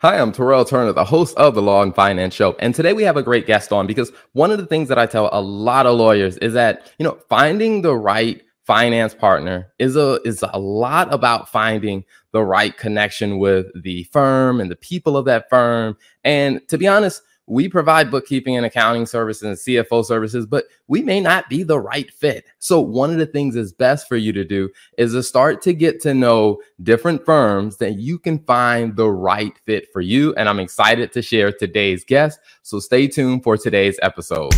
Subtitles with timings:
[0.00, 2.54] Hi, I'm Terrell Turner, the host of the Law and Finance Show.
[2.58, 5.06] And today we have a great guest on because one of the things that I
[5.06, 9.96] tell a lot of lawyers is that, you know, finding the right finance partner is
[9.96, 15.16] a is a lot about finding the right connection with the firm and the people
[15.16, 15.96] of that firm.
[16.24, 21.02] And to be honest, we provide bookkeeping and accounting services and CFO services, but we
[21.02, 22.44] may not be the right fit.
[22.58, 25.72] So, one of the things that's best for you to do is to start to
[25.72, 30.34] get to know different firms that you can find the right fit for you.
[30.34, 32.40] And I'm excited to share today's guest.
[32.62, 34.52] So, stay tuned for today's episode.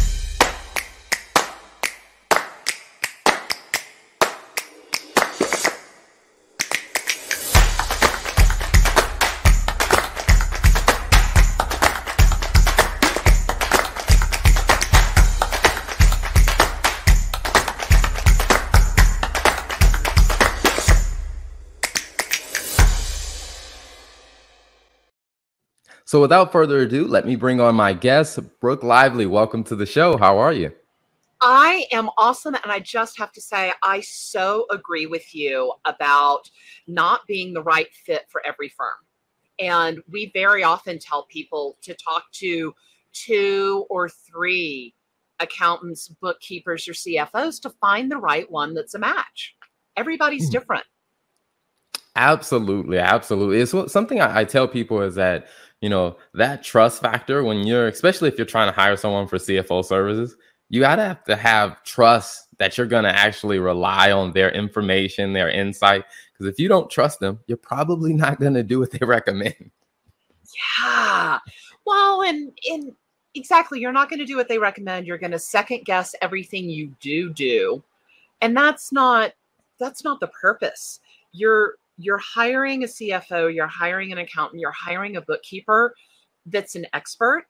[26.09, 29.27] So without further ado, let me bring on my guest, Brooke Lively.
[29.27, 30.17] Welcome to the show.
[30.17, 30.73] How are you?
[31.43, 32.55] I am awesome.
[32.55, 36.51] And I just have to say, I so agree with you about
[36.87, 38.97] not being the right fit for every firm.
[39.59, 42.75] And we very often tell people to talk to
[43.13, 44.95] two or three
[45.41, 49.57] accountants, bookkeepers, or CFOs to find the right one that's a match.
[49.95, 50.53] Everybody's hmm.
[50.53, 50.87] different.
[52.17, 52.99] Absolutely.
[52.99, 53.61] Absolutely.
[53.61, 55.47] It's something I, I tell people is that
[55.81, 59.37] you know that trust factor when you're especially if you're trying to hire someone for
[59.37, 60.37] cfo services
[60.71, 65.49] you gotta have to have trust that you're gonna actually rely on their information their
[65.49, 69.71] insight because if you don't trust them you're probably not gonna do what they recommend.
[70.81, 71.39] Yeah.
[71.85, 72.93] Well and and
[73.35, 77.33] exactly you're not gonna do what they recommend you're gonna second guess everything you do
[77.33, 77.83] do.
[78.41, 79.33] And that's not
[79.79, 81.01] that's not the purpose.
[81.33, 85.95] You're you're hiring a CFO, you're hiring an accountant, you're hiring a bookkeeper
[86.47, 87.47] that's an expert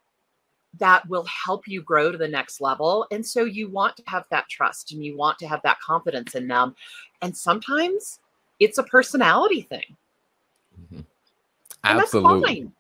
[0.78, 3.06] that will help you grow to the next level.
[3.10, 6.34] And so you want to have that trust and you want to have that confidence
[6.34, 6.74] in them.
[7.22, 8.20] And sometimes
[8.60, 9.96] it's a personality thing.
[10.82, 11.00] Mm-hmm.
[11.84, 12.70] Absolutely.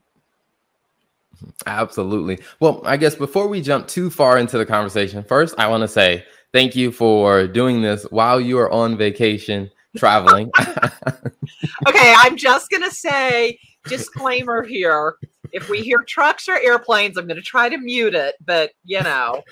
[1.66, 2.40] Absolutely.
[2.60, 5.88] Well, I guess before we jump too far into the conversation, first, I want to
[5.88, 10.50] say thank you for doing this while you are on vacation traveling.
[11.88, 15.16] okay, I'm just going to say disclaimer here.
[15.52, 19.02] If we hear trucks or airplanes, I'm going to try to mute it, but you
[19.02, 19.42] know.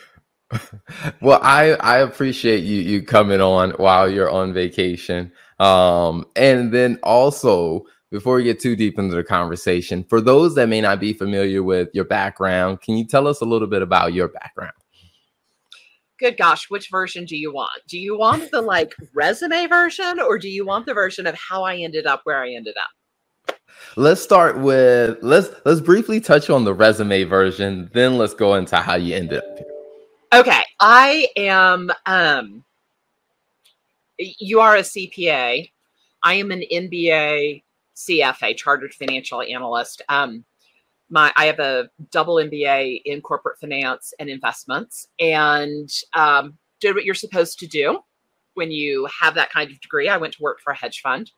[1.21, 5.33] well, I I appreciate you you coming on while you're on vacation.
[5.59, 10.69] Um and then also before we get too deep into the conversation, for those that
[10.69, 14.13] may not be familiar with your background, can you tell us a little bit about
[14.13, 14.73] your background?
[16.19, 17.83] Good gosh, which version do you want?
[17.89, 21.65] Do you want the like resume version or do you want the version of how
[21.65, 23.57] I ended up where I ended up?
[23.97, 28.77] Let's start with let's let's briefly touch on the resume version, then let's go into
[28.77, 29.67] how you ended up here.
[30.35, 32.65] Okay, I am um
[34.19, 35.71] you are a CPA.
[36.23, 37.63] I am an MBA
[37.95, 40.03] CFA, chartered financial analyst.
[40.09, 40.45] Um
[41.11, 47.05] my I have a double MBA in corporate finance and investments, and um, did what
[47.05, 48.01] you're supposed to do
[48.55, 50.09] when you have that kind of degree.
[50.09, 51.31] I went to work for a hedge fund,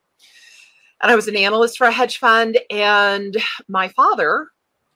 [1.01, 2.57] and I was an analyst for a hedge fund.
[2.69, 3.37] And
[3.67, 4.47] my father,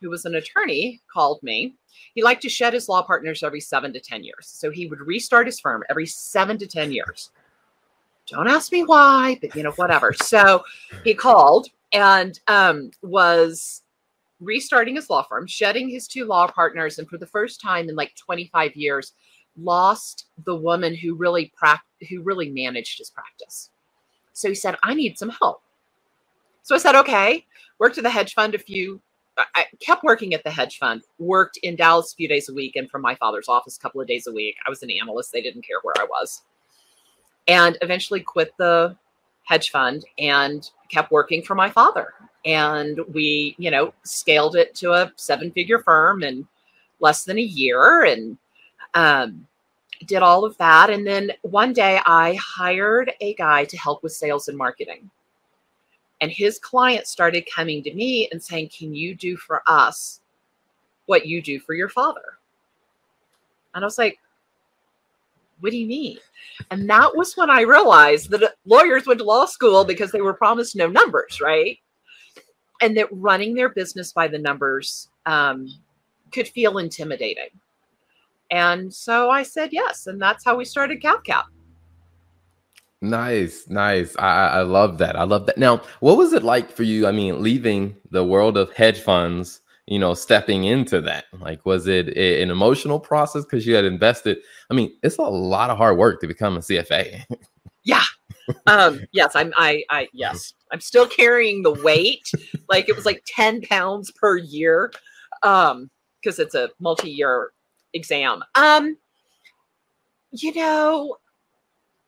[0.02, 1.76] who was an attorney, called me.
[2.16, 5.00] He liked to shed his law partners every seven to ten years, so he would
[5.00, 7.32] restart his firm every seven to ten years.
[8.28, 10.14] Don't ask me why, but you know whatever.
[10.14, 10.64] So
[11.04, 13.83] he called and um, was
[14.44, 17.96] restarting his law firm, shedding his two law partners, and for the first time in
[17.96, 19.14] like 25 years,
[19.58, 23.70] lost the woman who really pra- who really managed his practice.
[24.34, 25.62] So he said, "I need some help."
[26.64, 27.46] So I said, "Okay."
[27.80, 29.02] Worked at the hedge fund a few.
[29.56, 31.04] I kept working at the hedge fund.
[31.18, 34.00] Worked in Dallas a few days a week, and from my father's office a couple
[34.00, 34.56] of days a week.
[34.66, 36.44] I was an analyst; they didn't care where I was.
[37.48, 38.96] And eventually quit the
[39.44, 42.14] hedge fund and kept working for my father.
[42.46, 46.48] And we you know scaled it to a seven figure firm in
[47.00, 48.38] less than a year and
[48.94, 49.48] um,
[50.06, 50.90] did all of that.
[50.90, 55.10] And then one day i hired a guy to help with sales and marketing.
[56.22, 60.22] And his clients started coming to me and saying can you do for us
[61.06, 62.38] what you do for your father?
[63.76, 64.20] And i was like
[65.64, 66.18] what do you mean
[66.72, 70.34] and that was when i realized that lawyers went to law school because they were
[70.34, 71.80] promised no numbers right
[72.84, 75.68] and that running their business by the numbers um,
[76.34, 77.50] could feel intimidating.
[78.52, 81.44] And so I said yes, and that's how we started CathCap.
[83.02, 84.16] Nice, nice.
[84.18, 85.16] I, I love that.
[85.16, 85.58] I love that.
[85.58, 87.08] Now, what was it like for you?
[87.08, 91.26] I mean, leaving the world of hedge funds, you know, stepping into that.
[91.40, 94.38] Like, was it a, an emotional process because you had invested?
[94.70, 97.24] I mean, it's a lot of hard work to become a CFA.
[97.84, 98.04] yeah.
[98.68, 99.54] Um, yes, I'm.
[99.58, 99.84] I.
[99.90, 100.08] I.
[100.14, 102.30] Yes, I'm still carrying the weight.
[102.70, 104.92] like it was like ten pounds per year,
[105.44, 105.90] um,
[106.22, 107.52] because it's a multi-year
[107.94, 108.44] exam.
[108.56, 108.98] Um,
[110.32, 111.18] you know,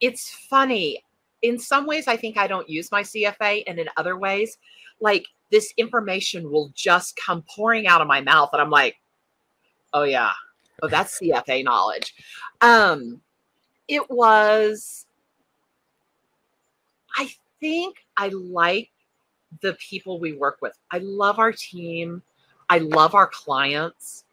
[0.02, 1.02] it's funny.
[1.42, 4.58] In some ways, I think I don't use my CFA, and in other ways,
[5.00, 8.98] like this information will just come pouring out of my mouth, and I'm like,
[9.94, 10.32] oh yeah,
[10.84, 12.14] oh that's CFA knowledge.
[12.60, 13.22] Um,
[13.88, 15.06] it was.
[17.16, 17.30] I
[17.62, 18.92] think I like
[19.62, 20.74] the people we work with.
[20.92, 22.22] I love our team.
[22.70, 24.26] I love our clients.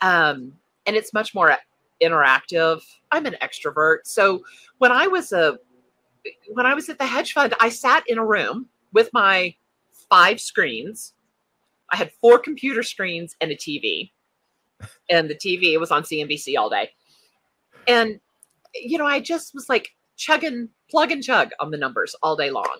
[0.00, 0.54] Um,
[0.86, 1.54] and it's much more
[2.02, 2.80] interactive.
[3.10, 3.98] I'm an extrovert.
[4.04, 4.42] So
[4.78, 5.58] when I was a
[6.48, 9.54] when I was at the hedge fund, I sat in a room with my
[10.12, 11.14] five screens.
[11.90, 14.10] I had four computer screens and a TV.
[15.08, 16.90] And the TV was on CNBC all day.
[17.86, 18.20] And
[18.74, 22.50] you know, I just was like chugging plug and chug on the numbers all day
[22.50, 22.78] long.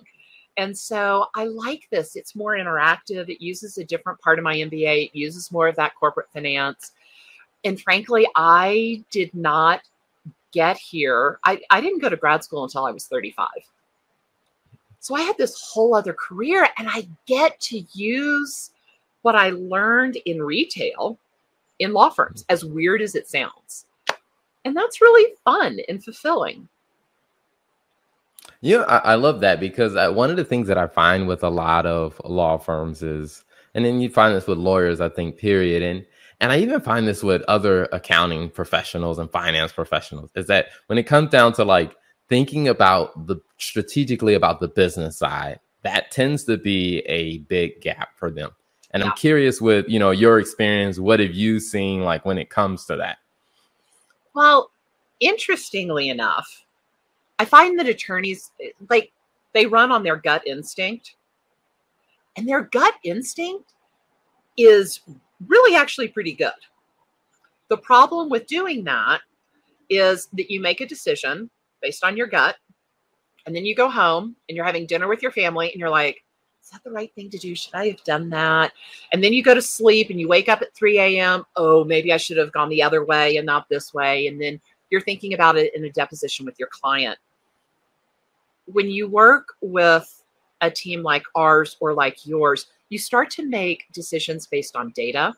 [0.57, 2.17] And so I like this.
[2.17, 3.29] It's more interactive.
[3.29, 5.07] It uses a different part of my MBA.
[5.07, 6.93] It uses more of that corporate finance
[7.65, 9.83] and frankly, I did not
[10.53, 11.39] get here.
[11.45, 13.49] I, I didn't go to grad school until I was 35.
[15.03, 18.71] So I had this whole other career, and I get to use
[19.23, 21.19] what I learned in retail
[21.81, 22.53] in law firms, mm-hmm.
[22.53, 23.87] as weird as it sounds.
[24.65, 26.69] And that's really fun and fulfilling.
[28.61, 31.43] Yeah, I, I love that because I, one of the things that I find with
[31.43, 33.45] a lot of law firms is,
[33.75, 35.83] and then you find this with lawyers, I think, period.
[35.83, 36.07] And
[36.41, 40.99] and I even find this with other accounting professionals and finance professionals is that when
[40.99, 41.97] it comes down to like
[42.33, 48.17] thinking about the strategically about the business side, that tends to be a big gap
[48.17, 48.49] for them.
[48.93, 49.11] And yeah.
[49.11, 52.87] I'm curious with, you know, your experience, what have you seen like when it comes
[52.87, 53.19] to that?
[54.35, 54.71] Well,
[55.21, 56.65] interestingly enough,
[57.39, 58.51] I find that attorneys
[58.89, 59.13] like
[59.53, 61.17] they run on their gut instinct.
[62.37, 63.75] And their gut instinct
[64.57, 65.01] is
[65.47, 66.53] really actually pretty good.
[67.69, 69.21] The problem with doing that
[69.91, 71.51] is that you make a decision
[71.83, 72.57] based on your gut,
[73.47, 76.25] and then you go home and you're having dinner with your family, and you're like,
[76.63, 77.55] is that the right thing to do?
[77.55, 78.73] Should I have done that?
[79.13, 81.45] And then you go to sleep and you wake up at 3 a.m.
[81.57, 84.29] Oh, maybe I should have gone the other way and not this way.
[84.29, 87.19] And then you're thinking about it in a deposition with your client.
[88.67, 90.23] When you work with
[90.61, 95.35] a team like ours or like yours, you start to make decisions based on data.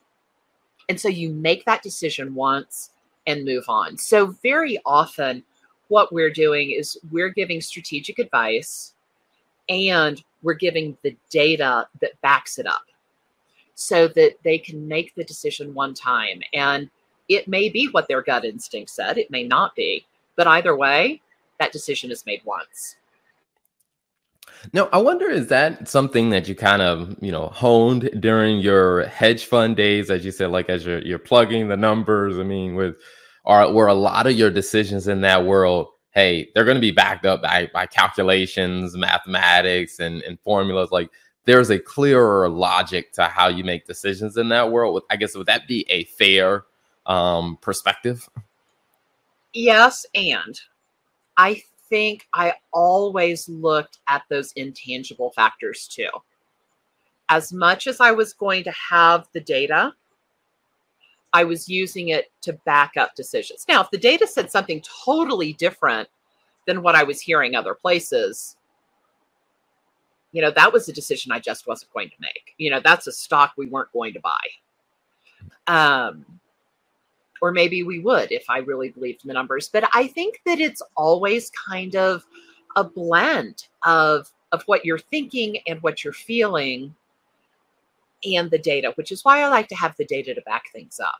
[0.91, 2.91] And so you make that decision once
[3.27, 3.97] and move on.
[3.97, 5.43] So, very often,
[5.89, 8.95] what we're doing is we're giving strategic advice
[9.69, 12.85] and we're giving the data that backs it up
[13.75, 16.41] so that they can make the decision one time.
[16.53, 16.91] And
[17.29, 20.07] it may be what their gut instinct said, it may not be.
[20.37, 21.21] But either way,
[21.59, 22.97] that decision is made once.
[24.73, 29.07] Now, I wonder is that something that you kind of, you know, honed during your
[29.07, 32.39] hedge fund days, as you said, like as you're you're plugging the numbers.
[32.39, 32.97] I mean, with
[33.45, 36.93] are were a lot of your decisions in that world, hey, they're going to be
[36.93, 40.91] backed up by, by calculations, mathematics, and, and formulas.
[40.91, 41.11] Like
[41.45, 45.03] there's a clearer logic to how you make decisions in that world.
[45.11, 46.65] I guess would that be a fair
[47.07, 48.29] um, perspective?
[49.53, 50.59] Yes, and
[51.37, 56.09] I think I always looked at those intangible factors too.
[57.29, 59.95] As much as I was going to have the data,
[61.35, 63.67] I was using it to back up decisions.
[63.69, 66.09] Now, if the data said something totally different
[66.67, 68.57] than what I was hearing other places,
[70.31, 72.55] you know, that was a decision I just wasn't going to make.
[72.57, 74.41] You know, that's a stock we weren't going to buy.
[75.67, 76.25] Um,
[77.43, 79.69] or maybe we would if I really believed in the numbers.
[79.69, 82.25] But I think that it's always kind of
[82.77, 86.95] a blend of of what you're thinking and what you're feeling
[88.25, 91.01] and the data, which is why I like to have the data to back things
[91.01, 91.17] up.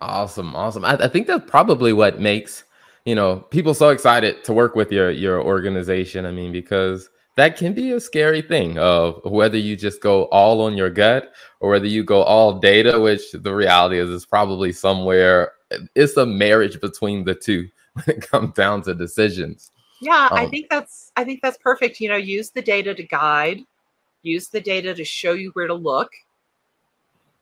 [0.00, 0.84] Awesome, awesome.
[0.84, 2.64] I, I think that's probably what makes
[3.04, 6.26] you know people so excited to work with your your organization.
[6.26, 10.60] I mean, because that can be a scary thing of whether you just go all
[10.60, 14.72] on your gut or whether you go all data which the reality is is probably
[14.72, 15.52] somewhere
[15.94, 20.46] it's a marriage between the two when it comes down to decisions yeah um, i
[20.46, 23.60] think that's i think that's perfect you know use the data to guide
[24.24, 26.10] use the data to show you where to look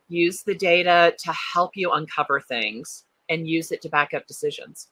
[0.08, 4.88] use the data to help you uncover things and use it to back up decisions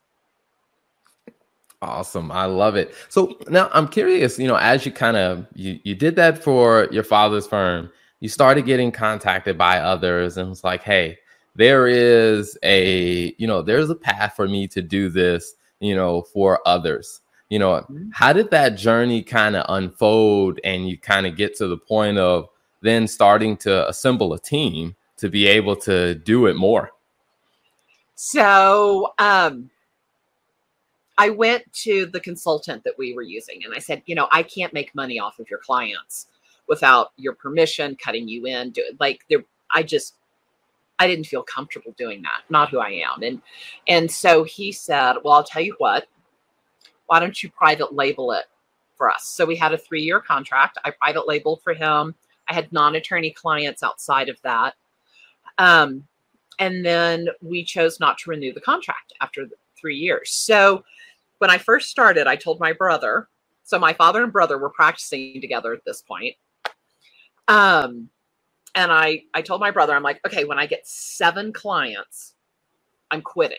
[1.83, 2.31] Awesome.
[2.31, 2.93] I love it.
[3.09, 6.87] So now I'm curious, you know, as you kind of you you did that for
[6.91, 11.17] your father's firm, you started getting contacted by others and it's like, hey,
[11.55, 16.21] there is a, you know, there's a path for me to do this, you know,
[16.21, 17.21] for others.
[17.51, 18.09] You know, mm-hmm.
[18.13, 22.17] how did that journey kind of unfold and you kind of get to the point
[22.17, 22.47] of
[22.79, 26.91] then starting to assemble a team to be able to do it more?
[28.15, 29.69] So, um
[31.17, 34.43] I went to the consultant that we were using and I said, you know, I
[34.43, 36.27] can't make money off of your clients
[36.67, 38.71] without your permission, cutting you in.
[38.71, 39.43] Do, like there,
[39.75, 40.15] I just,
[40.99, 42.43] I didn't feel comfortable doing that.
[42.49, 43.21] Not who I am.
[43.21, 43.41] And
[43.87, 46.07] and so he said, well, I'll tell you what.
[47.11, 48.45] Why don't you private label it
[48.95, 49.25] for us?
[49.25, 50.77] So we had a three year contract.
[50.85, 52.15] I private labeled for him.
[52.47, 54.75] I had non attorney clients outside of that.
[55.57, 56.05] Um,
[56.57, 59.45] and then we chose not to renew the contract after
[59.77, 60.31] three years.
[60.31, 60.85] So
[61.39, 63.27] when I first started, I told my brother.
[63.65, 66.35] So my father and brother were practicing together at this point.
[67.49, 68.07] Um,
[68.75, 72.35] and I I told my brother, I'm like, okay, when I get seven clients,
[73.11, 73.57] I'm quitting.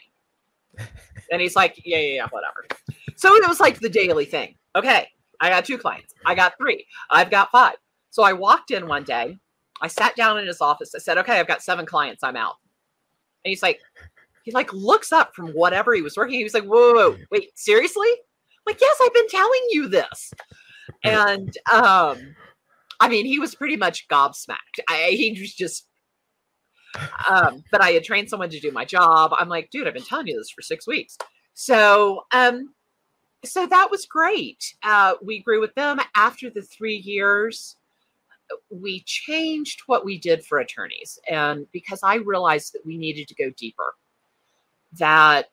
[1.30, 2.66] And he's like, yeah, yeah, yeah, whatever.
[3.16, 4.56] So it was like the daily thing.
[4.76, 5.08] Okay,
[5.40, 6.14] I got two clients.
[6.24, 6.86] I got three.
[7.10, 7.74] I've got five.
[8.10, 9.38] So I walked in one day.
[9.80, 10.94] I sat down in his office.
[10.94, 12.22] I said, okay, I've got seven clients.
[12.22, 12.54] I'm out.
[13.44, 13.80] And he's like,
[14.44, 16.38] he like looks up from whatever he was working.
[16.38, 18.08] He was like, whoa, whoa, whoa wait, seriously?
[18.08, 20.32] I'm like, yes, I've been telling you this.
[21.04, 22.34] And um,
[23.00, 24.80] I mean, he was pretty much gobsmacked.
[24.88, 25.88] I, he was just,
[27.28, 29.32] um, but I had trained someone to do my job.
[29.38, 31.18] I'm like, dude, I've been telling you this for six weeks.
[31.54, 32.74] So, um,
[33.44, 34.74] so that was great.
[34.82, 37.76] Uh, we grew with them after the three years
[38.68, 43.34] we changed what we did for attorneys and because i realized that we needed to
[43.34, 43.94] go deeper
[44.92, 45.48] that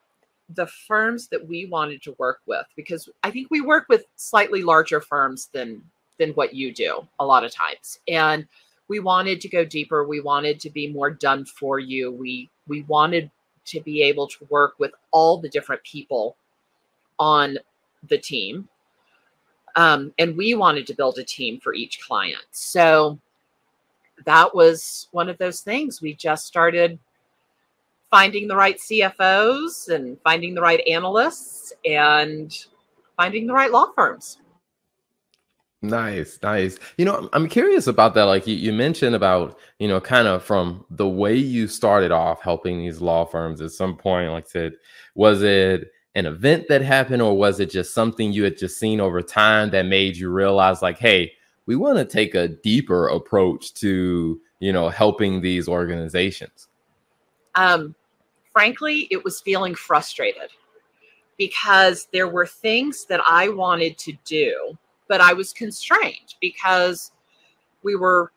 [0.49, 4.63] the firms that we wanted to work with because I think we work with slightly
[4.63, 5.83] larger firms than
[6.17, 8.47] than what you do a lot of times and
[8.89, 10.05] we wanted to go deeper.
[10.05, 12.11] We wanted to be more done for you.
[12.11, 13.31] We we wanted
[13.65, 16.35] to be able to work with all the different people
[17.19, 17.57] on
[18.07, 18.67] the team.
[19.75, 22.43] Um, and we wanted to build a team for each client.
[22.51, 23.19] So
[24.25, 26.01] that was one of those things.
[26.01, 26.97] We just started
[28.09, 32.65] finding the right CFOs and finding the right analysts and
[33.15, 34.39] finding the right law firms.
[35.81, 36.77] Nice, nice.
[36.97, 38.23] You know, I'm curious about that.
[38.23, 42.41] Like you, you mentioned about, you know, kind of from the way you started off
[42.41, 44.73] helping these law firms at some point, like I said,
[45.15, 48.99] was it an event that happened or was it just something you had just seen
[48.99, 51.31] over time that made you realize like, hey,
[51.65, 56.67] we want to take a deeper approach to, you know, helping these organizations?
[57.55, 57.95] Um,
[58.51, 60.49] frankly, it was feeling frustrated
[61.37, 64.77] because there were things that I wanted to do,
[65.09, 67.11] but I was constrained because
[67.83, 68.31] we were,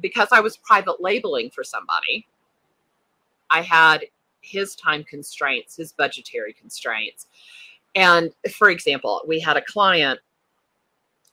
[0.00, 2.26] because I was private labeling for somebody,
[3.48, 4.06] I had
[4.40, 7.28] his time constraints, his budgetary constraints.
[7.94, 10.18] And for example, we had a client,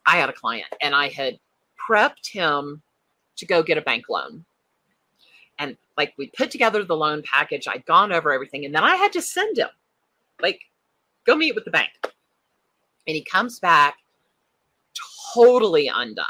[0.06, 1.40] I had a client, and I had
[1.90, 2.84] prepped him
[3.38, 4.46] to go get a bank loan.
[5.58, 8.96] And like we put together the loan package i'd gone over everything and then i
[8.96, 9.68] had to send him
[10.42, 10.62] like
[11.26, 11.92] go meet with the bank.
[12.04, 13.98] And he comes back
[15.34, 16.26] totally undone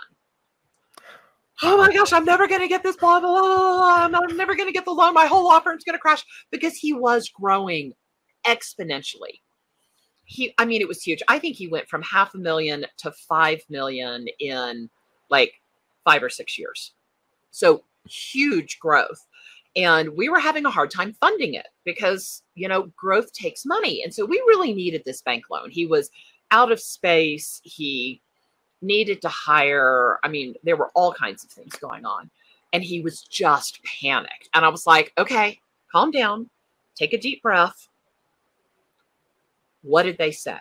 [1.63, 4.55] oh my gosh i'm never going to get this blah blah blah, I'm, I'm never
[4.55, 7.29] going to get the loan my whole law firm's going to crash because he was
[7.29, 7.93] growing
[8.45, 9.41] exponentially
[10.25, 13.11] he i mean it was huge i think he went from half a million to
[13.11, 14.89] five million in
[15.29, 15.53] like
[16.05, 16.93] five or six years
[17.51, 19.25] so huge growth.
[19.75, 24.03] And we were having a hard time funding it because, you know, growth takes money.
[24.03, 25.69] And so we really needed this bank loan.
[25.69, 26.09] He was
[26.51, 27.61] out of space.
[27.63, 28.21] He
[28.81, 30.19] needed to hire.
[30.23, 32.29] I mean, there were all kinds of things going on.
[32.71, 34.49] And he was just panicked.
[34.53, 35.59] And I was like, okay,
[35.91, 36.49] calm down,
[36.95, 37.87] take a deep breath.
[39.81, 40.59] What did they say?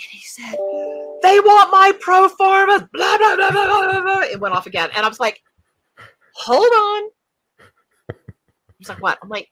[0.00, 0.56] And he said,
[1.22, 4.20] they want my pro forma, blah, blah, blah, blah, blah, blah.
[4.20, 4.90] It went off again.
[4.96, 5.42] And I was like,
[6.34, 7.10] hold on.
[8.78, 9.18] He's like, what?
[9.22, 9.50] I'm like,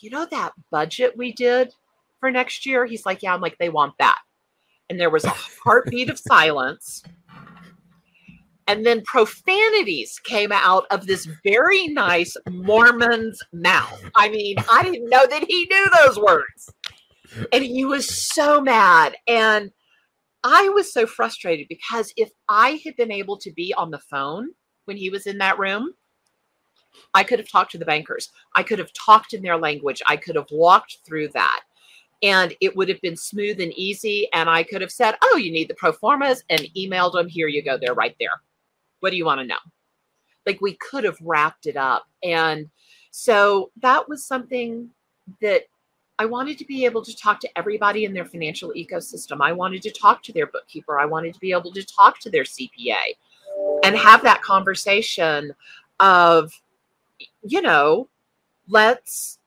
[0.00, 1.74] you know that budget we did
[2.20, 2.86] for next year?
[2.86, 3.34] He's like, yeah.
[3.34, 4.18] I'm like, they want that.
[4.90, 7.02] And there was a heartbeat of silence.
[8.66, 14.02] And then profanities came out of this very nice Mormon's mouth.
[14.14, 16.72] I mean, I didn't know that he knew those words.
[17.52, 19.16] And he was so mad.
[19.26, 19.72] And
[20.44, 24.50] I was so frustrated because if I had been able to be on the phone
[24.84, 25.94] when he was in that room,
[27.14, 28.30] I could have talked to the bankers.
[28.54, 30.02] I could have talked in their language.
[30.06, 31.62] I could have walked through that.
[32.22, 34.28] And it would have been smooth and easy.
[34.32, 37.28] And I could have said, Oh, you need the pro formas and emailed them.
[37.28, 37.78] Here you go.
[37.78, 38.30] They're right there.
[39.00, 39.56] What do you want to know?
[40.46, 42.06] Like we could have wrapped it up.
[42.22, 42.68] And
[43.10, 44.90] so that was something
[45.40, 45.64] that
[46.18, 49.40] I wanted to be able to talk to everybody in their financial ecosystem.
[49.40, 50.98] I wanted to talk to their bookkeeper.
[50.98, 52.96] I wanted to be able to talk to their CPA
[53.84, 55.54] and have that conversation
[56.00, 56.52] of,
[57.42, 58.08] you know,
[58.68, 59.38] let's,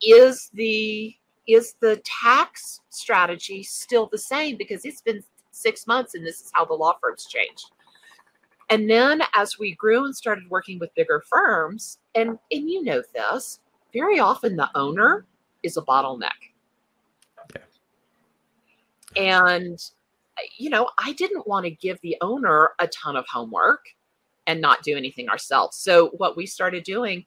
[0.00, 4.56] is the, is the tax strategy still the same?
[4.56, 7.72] Because it's been six months and this is how the law firms changed.
[8.70, 13.02] And then as we grew and started working with bigger firms, and, and you know
[13.14, 13.60] this,
[13.92, 15.26] very often the owner
[15.62, 16.30] is a bottleneck.
[17.54, 17.62] Yeah.
[19.16, 19.78] And,
[20.56, 23.84] you know, I didn't want to give the owner a ton of homework
[24.46, 25.76] and not do anything ourselves.
[25.76, 27.26] So what we started doing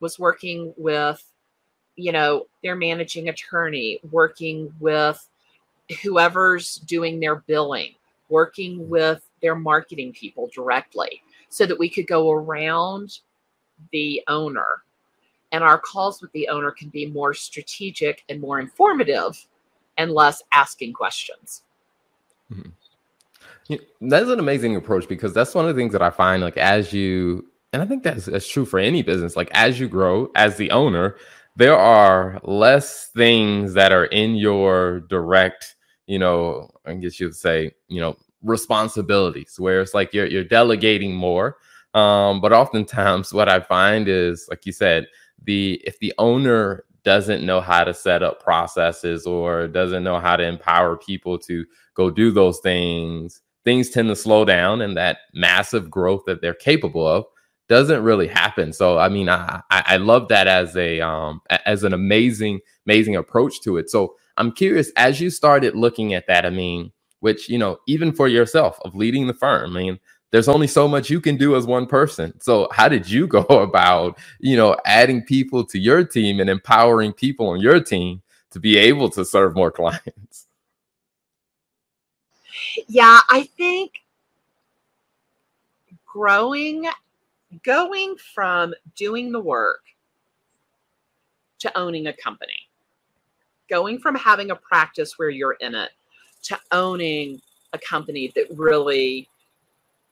[0.00, 1.24] was working with,
[1.96, 5.28] you know, their managing attorney, working with
[6.02, 7.94] whoever's doing their billing,
[8.28, 13.18] working with their marketing people directly so that we could go around
[13.90, 14.82] the owner
[15.52, 19.46] and our calls with the owner can be more strategic and more informative
[19.98, 21.62] and less asking questions.
[22.50, 23.76] Mm-hmm.
[24.08, 26.92] That's an amazing approach because that's one of the things that I find like as
[26.92, 30.56] you and I think that's that's true for any business like as you grow as
[30.56, 31.16] the owner
[31.56, 37.72] there are less things that are in your direct you know I guess you'd say
[37.88, 41.56] you know responsibilities where it's like you're you're delegating more.
[41.94, 45.06] Um but oftentimes what I find is like you said
[45.44, 50.36] the if the owner doesn't know how to set up processes or doesn't know how
[50.36, 55.18] to empower people to go do those things things tend to slow down and that
[55.34, 57.24] massive growth that they're capable of
[57.72, 61.94] doesn't really happen so i mean i i love that as a um as an
[61.94, 66.50] amazing amazing approach to it so i'm curious as you started looking at that i
[66.50, 70.00] mean which you know even for yourself of leading the firm i mean
[70.32, 72.38] there's only so much you can do as one person.
[72.40, 77.14] So how did you go about, you know, adding people to your team and empowering
[77.14, 80.48] people on your team to be able to serve more clients?
[82.88, 83.92] Yeah, I think
[86.06, 86.86] growing
[87.64, 89.82] going from doing the work
[91.60, 92.68] to owning a company.
[93.70, 95.90] Going from having a practice where you're in it
[96.44, 97.40] to owning
[97.72, 99.28] a company that really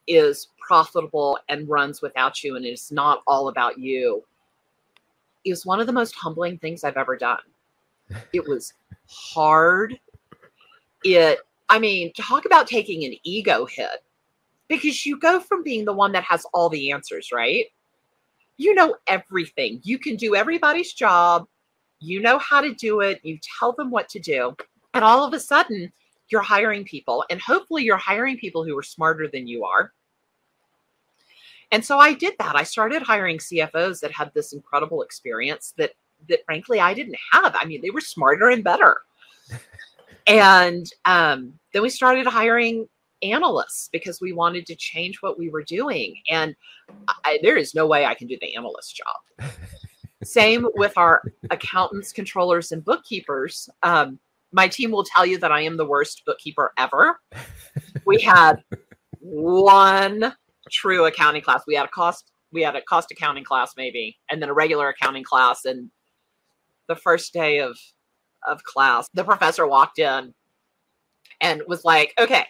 [0.07, 4.24] is profitable and runs without you and it's not all about you
[5.44, 7.40] is one of the most humbling things I've ever done.
[8.33, 8.74] It was
[9.09, 9.98] hard.
[11.05, 14.03] It, I mean, talk about taking an ego hit
[14.70, 17.66] because you go from being the one that has all the answers, right?
[18.56, 19.80] You know everything.
[19.85, 21.46] You can do everybody's job.
[21.98, 23.20] You know how to do it.
[23.22, 24.56] You tell them what to do.
[24.94, 25.92] And all of a sudden,
[26.28, 27.26] you're hiring people.
[27.28, 29.92] And hopefully, you're hiring people who are smarter than you are
[31.72, 32.56] and so I did that.
[32.56, 35.92] I started hiring CFOs that had this incredible experience that
[36.28, 37.56] that frankly I didn't have.
[37.59, 39.00] I mean, they were smarter and better.
[40.26, 42.88] and um, then we started hiring
[43.22, 46.16] analysts because we wanted to change what we were doing.
[46.30, 46.54] And
[47.24, 49.50] I, there is no way I can do the analyst job.
[50.24, 53.70] Same with our accountants, controllers, and bookkeepers.
[53.83, 54.18] Um,
[54.52, 57.20] my team will tell you that I am the worst bookkeeper ever.
[58.04, 58.62] We had
[59.20, 60.35] one
[60.70, 61.62] true accounting class.
[61.66, 64.88] We had a cost we had a cost accounting class maybe, and then a regular
[64.88, 65.64] accounting class.
[65.64, 65.90] And
[66.88, 67.78] the first day of
[68.46, 70.35] of class, the professor walked in
[71.40, 72.44] and was like, "Okay,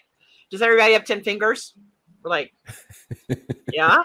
[0.51, 1.75] does everybody have ten fingers?"
[2.23, 2.53] We're like,
[3.73, 4.03] "Yeah."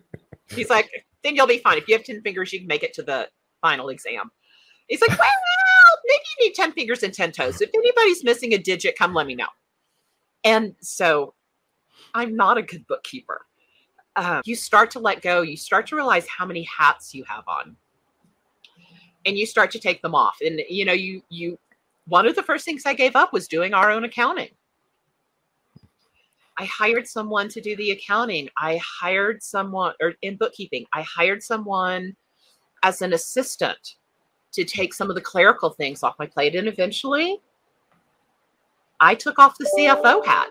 [0.50, 0.88] He's like,
[1.22, 1.78] "Then you'll be fine.
[1.78, 3.28] If you have ten fingers, you can make it to the
[3.60, 4.30] final exam."
[4.88, 5.28] He's like, "Well,
[6.06, 7.60] maybe you need ten fingers and ten toes.
[7.60, 9.48] If anybody's missing a digit, come let me know."
[10.44, 11.34] And so,
[12.14, 13.46] I'm not a good bookkeeper
[14.18, 17.44] um, you start to let go, you start to realize how many hats you have
[17.46, 17.76] on,
[19.24, 20.38] and you start to take them off.
[20.44, 21.58] And you know, you you
[22.06, 24.50] one of the first things I gave up was doing our own accounting.
[26.58, 28.48] I hired someone to do the accounting.
[28.56, 30.86] I hired someone or in bookkeeping.
[30.92, 32.16] I hired someone
[32.82, 33.96] as an assistant
[34.52, 36.56] to take some of the clerical things off my plate.
[36.56, 37.38] And eventually
[39.00, 40.48] I took off the CFO hat.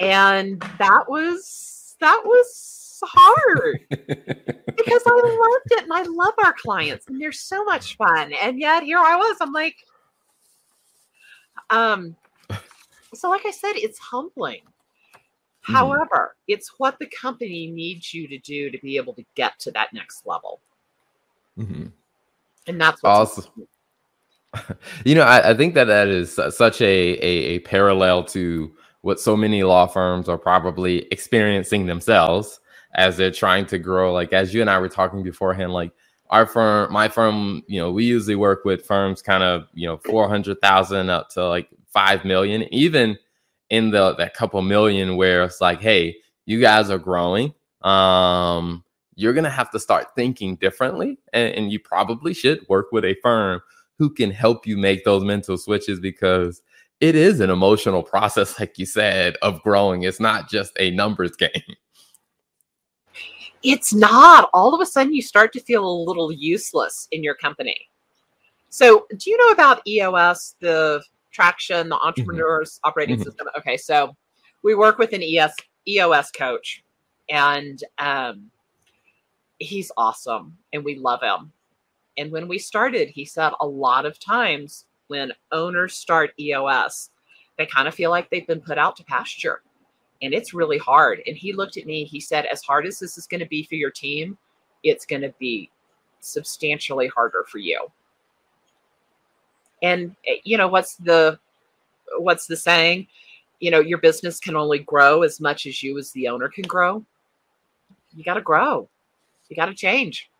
[0.00, 7.06] And that was that was hard because I loved it and I love our clients
[7.06, 8.32] and they're so much fun.
[8.32, 9.76] And yet here I was, I'm like,
[11.70, 12.16] um,
[13.16, 14.60] so like I said, it's humbling.
[14.60, 15.72] Mm-hmm.
[15.72, 19.70] However, it's what the company needs you to do to be able to get to
[19.72, 20.60] that next level.
[21.58, 21.86] Mm-hmm.
[22.66, 23.44] And that's awesome.
[25.04, 29.20] you know, I, I, think that that is such a, a, a parallel to what
[29.20, 32.60] so many law firms are probably experiencing themselves
[32.94, 34.12] as they're trying to grow.
[34.12, 35.92] Like as you and I were talking beforehand, like
[36.30, 39.98] our firm, my firm, you know, we usually work with firms kind of, you know,
[39.98, 43.18] 400,000 up to like 5 million, even
[43.70, 47.54] in the that couple million where it's like, hey, you guys are growing.
[47.82, 48.84] Um,
[49.16, 53.14] you're gonna have to start thinking differently, and, and you probably should work with a
[53.22, 53.60] firm
[53.98, 56.62] who can help you make those mental switches because
[57.00, 60.02] it is an emotional process, like you said, of growing.
[60.02, 61.50] It's not just a numbers game.
[63.64, 64.50] It's not.
[64.52, 67.88] All of a sudden, you start to feel a little useless in your company.
[68.68, 72.06] So, do you know about EOS, the traction, the mm-hmm.
[72.06, 72.88] entrepreneurs mm-hmm.
[72.88, 73.24] operating mm-hmm.
[73.24, 73.48] system?
[73.56, 74.14] Okay, so
[74.62, 75.54] we work with an ES,
[75.88, 76.84] EOS coach,
[77.30, 78.50] and um,
[79.58, 81.50] he's awesome, and we love him.
[82.18, 87.10] And when we started, he said a lot of times when owners start EOS,
[87.56, 89.62] they kind of feel like they've been put out to pasture
[90.24, 91.20] and it's really hard.
[91.26, 93.64] And he looked at me, he said, as hard as this is going to be
[93.64, 94.38] for your team,
[94.82, 95.70] it's going to be
[96.20, 97.86] substantially harder for you.
[99.82, 101.38] And eh, you know, what's the
[102.18, 103.06] what's the saying?
[103.60, 106.64] You know, your business can only grow as much as you as the owner can
[106.64, 107.04] grow.
[108.14, 108.88] You got to grow.
[109.48, 110.30] You got to change.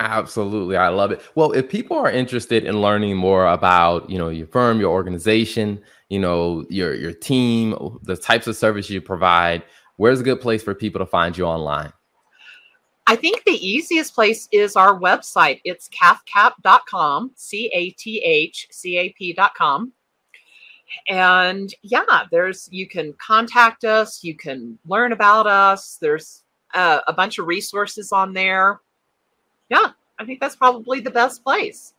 [0.00, 0.76] Absolutely.
[0.76, 1.22] I love it.
[1.34, 5.80] Well, if people are interested in learning more about, you know, your firm, your organization,
[6.14, 9.64] you know, your your team, the types of service you provide,
[9.96, 11.92] where's a good place for people to find you online?
[13.06, 15.60] I think the easiest place is our website.
[15.64, 19.92] It's cathcap.com, C A T H C A P.com.
[21.08, 25.98] And yeah, there's you can contact us, you can learn about us.
[26.00, 28.80] There's uh, a bunch of resources on there
[29.70, 31.93] yeah, I think that's probably the best place.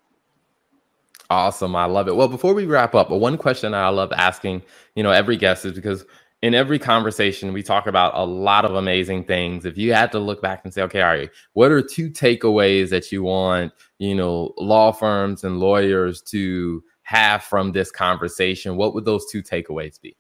[1.29, 1.75] Awesome.
[1.75, 2.15] I love it.
[2.15, 4.61] Well, before we wrap up, one question I love asking,
[4.95, 6.05] you know, every guest is because
[6.41, 9.65] in every conversation we talk about a lot of amazing things.
[9.65, 13.11] If you had to look back and say, okay, right, what are two takeaways that
[13.11, 18.77] you want, you know, law firms and lawyers to have from this conversation?
[18.77, 20.15] What would those two takeaways be?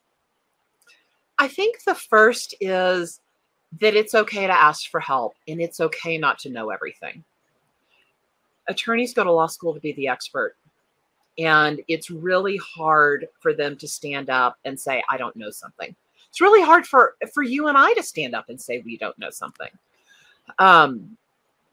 [1.37, 3.19] I think the first is
[3.79, 7.23] that it's okay to ask for help and it's okay not to know everything
[8.67, 10.55] attorneys go to law school to be the expert.
[11.37, 15.93] And it's really hard for them to stand up and say, I don't know something.
[16.29, 19.17] It's really hard for, for you and I to stand up and say we don't
[19.19, 19.69] know something.
[20.59, 21.17] Um,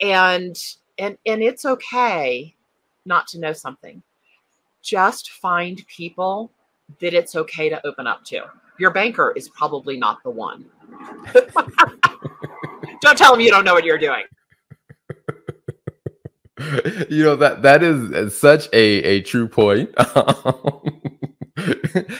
[0.00, 0.58] and
[0.98, 2.54] and and it's okay
[3.04, 4.02] not to know something.
[4.82, 6.50] Just find people
[7.00, 8.42] that it's okay to open up to.
[8.78, 10.64] Your banker is probably not the one.
[13.00, 14.24] don't tell them you don't know what you're doing.
[17.10, 19.90] you know that that is uh, such a a true point.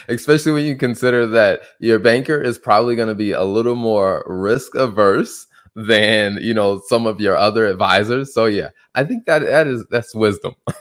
[0.09, 4.25] Especially when you consider that your banker is probably going to be a little more
[4.27, 8.35] risk averse than you know some of your other advisors.
[8.35, 10.55] So yeah i think that that is that's wisdom.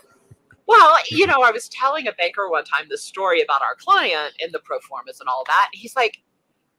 [0.68, 4.34] Well you know i was telling a banker one time the story about our client
[4.42, 6.20] and the pro formas and all that he's like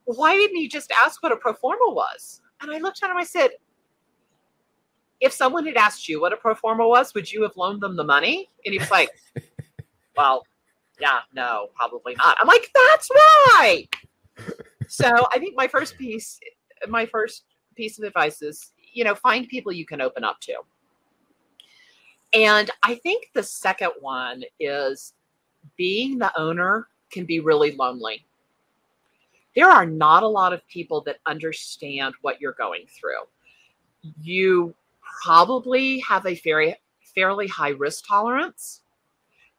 [0.05, 2.40] why didn't he just ask what a pro forma was?
[2.62, 3.51] And i looked at him i said
[5.22, 7.96] if someone had asked you what a pro forma was, would you have loaned them
[7.96, 8.50] the money?
[8.66, 9.08] And he was like,
[10.16, 10.44] well,
[11.00, 12.37] yeah, no, probably not.
[12.40, 13.08] I'm like, that's
[13.56, 13.87] right.
[14.88, 16.40] So I think my first piece,
[16.88, 17.44] my first
[17.76, 20.54] piece of advice is, you know, find people you can open up to.
[22.35, 25.14] And I think the second one is
[25.76, 28.26] being the owner can be really lonely.
[29.54, 33.20] There are not a lot of people that understand what you're going through.
[34.20, 34.74] You
[35.22, 36.75] probably have a very
[37.14, 38.81] fairly high risk tolerance.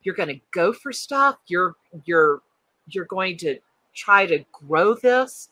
[0.02, 1.38] You're going to go for stuff.
[1.48, 2.42] You're you're
[2.88, 3.58] you're going to
[3.96, 5.50] try to grow this.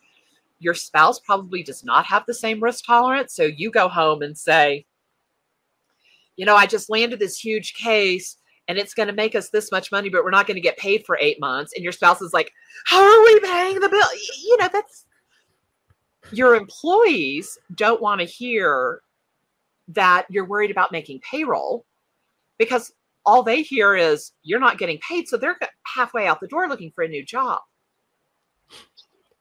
[0.60, 4.38] Your spouse probably does not have the same risk tolerance, so you go home and
[4.38, 4.86] say,
[6.36, 8.38] "You know, I just landed this huge case
[8.68, 10.78] and it's going to make us this much money, but we're not going to get
[10.78, 12.52] paid for 8 months." And your spouse is like,
[12.86, 14.08] "How are we paying the bill?"
[14.44, 15.06] You know, that's
[16.32, 19.02] your employees don't want to hear
[19.94, 21.86] that you're worried about making payroll
[22.58, 22.92] because
[23.26, 25.28] all they hear is you're not getting paid.
[25.28, 27.60] So they're halfway out the door looking for a new job.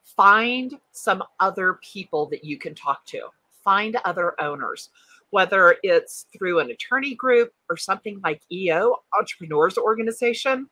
[0.04, 3.28] Find some other people that you can talk to,
[3.64, 4.90] find other owners,
[5.30, 10.68] whether it's through an attorney group or something like EO, Entrepreneurs Organization.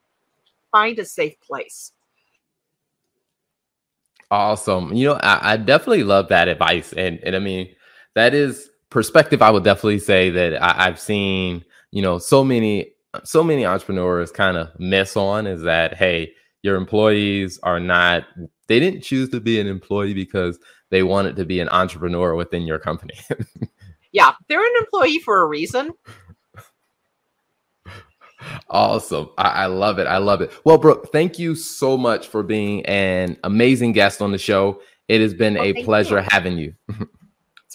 [0.70, 1.92] Find a safe place.
[4.30, 4.92] Awesome.
[4.92, 6.92] You know, I, I definitely love that advice.
[6.92, 7.74] And, and I mean,
[8.14, 12.92] that is perspective, I would definitely say that I, I've seen, you know, so many
[13.24, 18.24] so many entrepreneurs kind of miss on is that hey your employees are not
[18.68, 20.59] they didn't choose to be an employee because
[20.90, 23.14] they wanted to be an entrepreneur within your company.
[24.11, 25.92] Yeah they're an employee for a reason.
[28.70, 29.29] Awesome.
[29.37, 30.51] I, I, love it i love it.
[30.64, 34.81] Well brooke thank you so much for being an amazing guest on the show.
[35.09, 36.27] It has been well, a pleasure you.
[36.31, 36.74] having you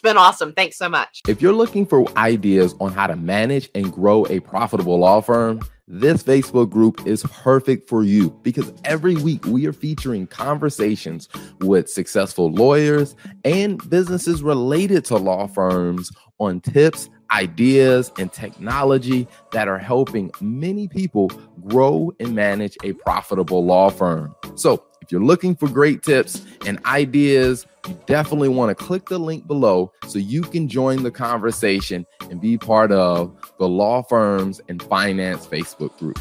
[0.03, 0.53] been awesome.
[0.53, 1.21] Thanks so much.
[1.27, 5.61] If you're looking for ideas on how to manage and grow a profitable law firm
[5.87, 11.27] this Facebook group is perfect for you because every week we are featuring conversations
[11.59, 19.67] with successful lawyers and businesses related to law firms on tips, ideas, and technology that
[19.67, 21.31] are helping many people
[21.67, 24.35] grow and manage a profitable law firm.
[24.55, 29.19] So, if you're looking for great tips and ideas, you definitely want to click the
[29.19, 34.61] link below so you can join the conversation and be part of the Law Firms
[34.69, 36.19] and Finance Facebook group.